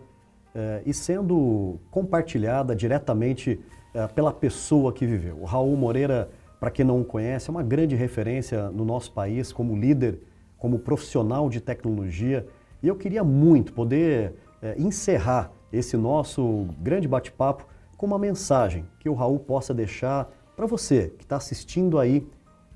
eh, 0.53 0.83
e 0.85 0.93
sendo 0.93 1.79
compartilhada 1.89 2.75
diretamente 2.75 3.59
eh, 3.95 4.07
pela 4.09 4.31
pessoa 4.31 4.93
que 4.93 5.07
viveu. 5.07 5.39
O 5.41 5.43
Raul 5.43 5.75
Moreira, 5.75 6.29
para 6.59 6.69
quem 6.69 6.85
não 6.85 7.01
o 7.01 7.05
conhece, 7.05 7.49
é 7.49 7.51
uma 7.51 7.63
grande 7.63 7.95
referência 7.95 8.69
no 8.69 8.85
nosso 8.85 9.11
país 9.11 9.51
como 9.51 9.75
líder, 9.75 10.19
como 10.55 10.77
profissional 10.77 11.49
de 11.49 11.59
tecnologia. 11.59 12.45
E 12.83 12.87
eu 12.87 12.95
queria 12.95 13.23
muito 13.23 13.73
poder 13.73 14.35
eh, 14.61 14.75
encerrar 14.77 15.51
esse 15.73 15.97
nosso 15.97 16.67
grande 16.77 17.07
bate-papo 17.07 17.65
com 17.97 18.05
uma 18.05 18.19
mensagem 18.19 18.85
que 18.99 19.09
o 19.09 19.15
Raul 19.15 19.39
possa 19.39 19.73
deixar 19.73 20.31
para 20.55 20.65
você 20.65 21.13
que 21.17 21.23
está 21.23 21.37
assistindo 21.37 21.97
aí, 21.99 22.25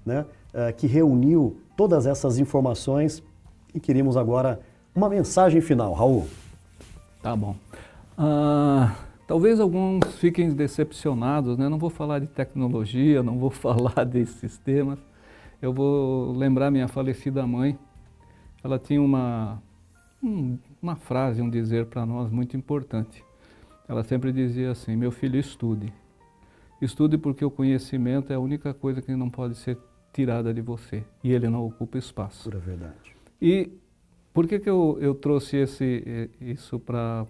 né, 0.06 0.26
uh, 0.54 0.74
que 0.76 0.88
reuniu 0.88 1.58
todas 1.76 2.06
essas 2.06 2.38
informações 2.38 3.24
e 3.74 3.80
queríamos 3.80 4.16
agora 4.16 4.60
uma 4.96 5.10
mensagem 5.10 5.60
final. 5.60 5.94
Raul. 5.94 6.28
Tá 7.22 7.36
bom. 7.36 7.56
Uh, 8.18 8.90
talvez 9.28 9.60
alguns 9.60 10.16
fiquem 10.16 10.50
decepcionados, 10.52 11.58
né? 11.58 11.68
Não 11.68 11.78
vou 11.78 11.90
falar 11.90 12.20
de 12.20 12.28
tecnologia, 12.28 13.22
não 13.22 13.38
vou 13.38 13.50
falar 13.52 14.06
de 14.06 14.26
sistemas. 14.26 15.00
Eu 15.62 15.74
vou 15.74 16.32
lembrar 16.32 16.72
minha 16.72 16.88
falecida 16.88 17.46
mãe. 17.46 17.78
Ela 18.64 18.80
tinha 18.80 19.02
uma, 19.02 19.62
um, 20.24 20.58
uma 20.82 20.96
frase, 20.96 21.42
um 21.42 21.50
dizer 21.50 21.88
para 21.88 22.06
nós 22.06 22.32
muito 22.32 22.56
importante. 22.56 23.24
Ela 23.88 24.04
sempre 24.04 24.32
dizia 24.32 24.72
assim: 24.72 24.96
Meu 24.96 25.12
filho, 25.12 25.40
estude. 25.40 25.92
Estude 26.82 27.18
porque 27.18 27.44
o 27.44 27.52
conhecimento 27.52 28.32
é 28.32 28.36
a 28.36 28.40
única 28.40 28.74
coisa 28.74 29.02
que 29.02 29.16
não 29.16 29.30
pode 29.30 29.56
ser 29.56 29.78
tirada 30.14 30.54
de 30.54 30.62
você 30.62 31.04
e 31.24 31.32
ele 31.34 31.50
não 31.50 31.66
ocupa 31.66 31.98
espaço. 31.98 32.44
Pura 32.44 32.60
verdade. 32.60 33.16
E 33.42 33.72
por 34.34 34.48
que, 34.48 34.60
que 34.60 34.70
eu, 34.70 34.98
eu 35.00 35.16
trouxe 35.16 35.58
esse, 35.58 36.30
isso 36.40 36.80
para 36.80 37.26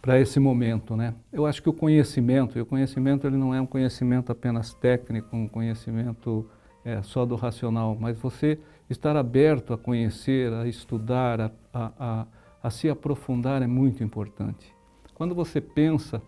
para 0.00 0.18
esse 0.20 0.38
momento, 0.38 0.96
né? 0.96 1.12
Eu 1.32 1.44
acho 1.44 1.60
que 1.60 1.68
o 1.68 1.72
conhecimento, 1.72 2.56
e 2.56 2.62
o 2.62 2.66
conhecimento 2.66 3.26
ele 3.26 3.36
não 3.36 3.54
é 3.54 3.60
um 3.60 3.66
conhecimento 3.66 4.30
apenas 4.30 4.72
técnico, 4.72 5.36
um 5.36 5.48
conhecimento 5.48 6.48
é, 6.84 7.02
só 7.02 7.26
do 7.26 7.34
racional, 7.34 7.96
mas 7.98 8.16
você 8.16 8.58
estar 8.88 9.16
aberto 9.16 9.74
a 9.74 9.76
conhecer, 9.76 10.52
a 10.52 10.66
estudar, 10.66 11.40
a, 11.40 11.50
a, 11.74 11.92
a, 11.98 12.26
a 12.62 12.70
se 12.70 12.88
aprofundar 12.88 13.60
é 13.60 13.66
muito 13.66 14.02
importante. 14.02 14.74
Quando 15.14 15.34
você 15.34 15.60
pensa 15.60 16.22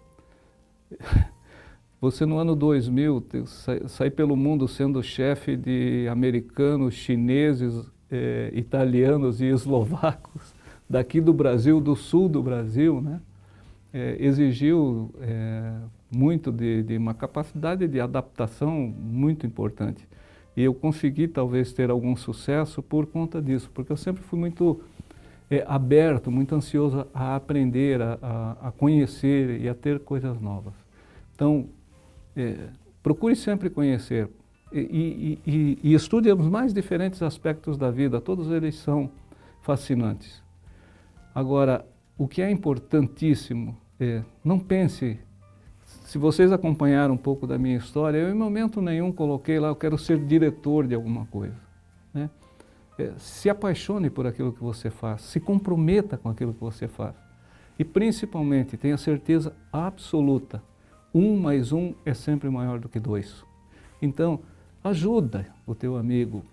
Você 2.01 2.25
no 2.25 2.39
ano 2.39 2.57
2000 2.57 3.23
sair 3.87 4.11
pelo 4.11 4.35
mundo 4.35 4.67
sendo 4.67 5.03
chefe 5.03 5.55
de 5.55 6.09
americanos, 6.11 6.95
chineses, 6.95 7.75
eh, 8.11 8.51
italianos 8.55 9.43
e 9.43 9.45
eslovacos, 9.53 10.55
daqui 10.89 11.21
do 11.21 11.35
Brasil, 11.35 11.79
do 11.79 11.95
sul 11.95 12.27
do 12.27 12.43
Brasil, 12.43 13.03
né? 13.03 13.21
Eh, 13.93 14.17
exigiu 14.19 15.15
eh, 15.21 15.75
muito 16.11 16.51
de, 16.51 16.83
de, 16.85 16.97
uma 16.97 17.13
capacidade 17.13 17.87
de 17.87 18.01
adaptação 18.01 18.73
muito 18.99 19.47
importante. 19.47 20.09
E 20.57 20.63
eu 20.63 20.73
consegui 20.73 21.29
talvez 21.29 21.71
ter 21.71 21.91
algum 21.91 22.17
sucesso 22.17 22.83
por 22.83 23.05
conta 23.05 23.43
disso, 23.43 23.71
porque 23.75 23.93
eu 23.93 23.97
sempre 23.97 24.23
fui 24.23 24.39
muito 24.39 24.81
aberto, 25.67 26.31
muito 26.31 26.55
ansioso 26.55 27.07
a 27.13 27.35
aprender, 27.35 28.01
a, 28.01 28.57
a 28.63 28.73
conhecer 28.73 29.61
e 29.61 29.69
a 29.69 29.75
ter 29.75 29.99
coisas 29.99 30.41
novas. 30.41 30.75
Então, 31.35 31.69
é, 32.37 32.69
procure 33.03 33.35
sempre 33.35 33.71
conhecer 33.71 34.29
e, 34.73 35.39
e, 35.47 35.79
e 35.83 35.95
estude 35.95 36.31
os 36.33 36.47
mais 36.47 36.73
diferentes 36.73 37.23
aspectos 37.23 37.77
da 37.77 37.91
vida, 37.91 38.21
todos 38.21 38.51
eles 38.51 38.77
são 38.77 39.11
fascinantes. 39.63 40.43
Agora, 41.35 41.85
o 42.17 42.29
que 42.29 42.41
é 42.43 42.51
importantíssimo 42.51 43.77
é, 43.99 44.23
não 44.45 44.59
pense, 44.59 45.19
se 45.85 46.19
vocês 46.19 46.53
acompanharam 46.53 47.15
um 47.15 47.19
pouco 47.19 47.47
da 47.47 47.59
minha 47.59 47.77
história, 47.77 48.19
eu 48.19 48.31
em 48.31 48.35
momento 48.35 48.81
nenhum 48.81 49.13
coloquei 49.13 49.59
lá, 49.59 49.69
eu 49.69 49.77
quero 49.77 49.99
ser 49.99 50.19
diretor 50.25 50.87
de 50.87 50.95
alguma 50.95 51.27
coisa. 51.27 51.57
Né? 52.15 52.31
É, 52.99 53.13
se 53.17 53.51
apaixone 53.51 54.09
por 54.09 54.27
aquilo 54.27 54.53
que 54.53 54.63
você 54.63 54.91
faz, 54.91 55.23
se 55.23 55.41
comprometa 55.41 56.17
com 56.17 56.29
aquilo 56.29 56.55
que 56.55 56.61
você 56.61 56.87
faz. 56.87 57.15
E 57.79 57.85
principalmente, 57.85 58.77
tenha 58.77 58.97
certeza 58.97 59.55
absoluta, 59.73 60.63
um 61.15 61.37
mais 61.37 61.73
um 61.73 61.95
é 62.05 62.15
sempre 62.15 62.49
maior 62.49 62.79
do 62.79 62.89
que 62.89 63.01
dois. 63.01 63.45
Então, 64.01 64.41
ajuda 64.83 65.47
o 65.67 65.75
teu 65.75 65.97
amigo, 65.97 66.45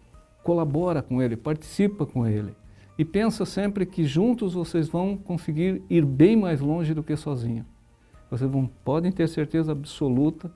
colabora 0.43 1.01
com 1.01 1.21
ele, 1.21 1.35
participa 1.35 2.05
com 2.05 2.25
ele. 2.25 2.53
E 2.97 3.05
pensa 3.05 3.45
sempre 3.45 3.85
que 3.85 4.05
juntos 4.05 4.53
vocês 4.53 4.87
vão 4.89 5.15
conseguir 5.15 5.83
ir 5.89 6.03
bem 6.03 6.35
mais 6.35 6.59
longe 6.59 6.93
do 6.93 7.03
que 7.03 7.15
sozinho. 7.15 7.65
Vocês 8.29 8.49
vão, 8.49 8.69
podem 8.83 9.11
ter 9.11 9.27
certeza 9.29 9.71
absoluta 9.71 10.51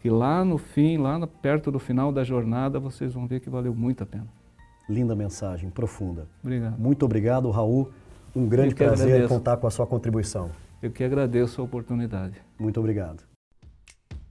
que 0.00 0.10
lá 0.10 0.44
no 0.44 0.58
fim, 0.58 0.96
lá 0.96 1.24
perto 1.26 1.70
do 1.70 1.78
final 1.78 2.10
da 2.10 2.24
jornada, 2.24 2.80
vocês 2.80 3.14
vão 3.14 3.26
ver 3.26 3.40
que 3.40 3.48
valeu 3.48 3.74
muito 3.74 4.02
a 4.02 4.06
pena. 4.06 4.26
Linda 4.88 5.14
mensagem, 5.14 5.70
profunda. 5.70 6.26
Obrigado. 6.42 6.78
Muito 6.78 7.04
obrigado, 7.04 7.50
Raul. 7.50 7.90
Um 8.34 8.48
grande 8.48 8.74
prazer 8.74 9.06
agradeço. 9.06 9.28
contar 9.28 9.56
com 9.58 9.66
a 9.66 9.70
sua 9.70 9.86
contribuição. 9.86 10.50
Eu 10.82 10.90
que 10.90 11.04
agradeço 11.04 11.60
a 11.60 11.64
oportunidade. 11.64 12.34
Muito 12.58 12.80
obrigado. 12.80 13.31